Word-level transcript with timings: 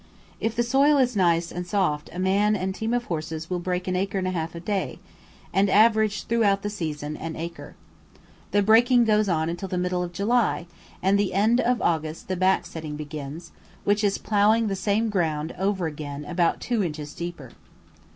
If 0.39 0.55
the 0.55 0.63
soil 0.63 0.97
is 0.97 1.15
nice 1.15 1.51
and 1.51 1.67
soft 1.67 2.09
a 2.11 2.17
man 2.17 2.55
and 2.55 2.73
team 2.73 2.91
of 2.91 3.03
horses 3.03 3.51
will 3.51 3.59
break 3.59 3.87
an 3.87 3.95
acre 3.95 4.17
and 4.17 4.27
a 4.27 4.31
half 4.31 4.55
a 4.55 4.59
day, 4.59 4.97
and 5.53 5.69
average 5.69 6.23
throughout 6.23 6.63
the 6.63 6.71
season 6.71 7.15
an 7.17 7.35
acre. 7.35 7.75
The 8.49 8.63
breaking 8.63 9.05
goes 9.05 9.29
on 9.29 9.47
until 9.47 9.69
the 9.69 9.77
middle 9.77 10.01
of 10.01 10.11
July, 10.11 10.65
and 11.03 11.19
the 11.19 11.35
end 11.35 11.61
of 11.61 11.83
August 11.83 12.29
the 12.29 12.35
"backsetting" 12.35 12.95
begins, 12.97 13.51
which 13.83 14.03
is 14.03 14.17
ploughing 14.17 14.69
the 14.69 14.75
same 14.75 15.09
ground 15.09 15.53
over 15.59 15.85
again 15.85 16.25
about 16.25 16.61
two 16.61 16.83
inches 16.83 17.13
deeper. 17.13 17.51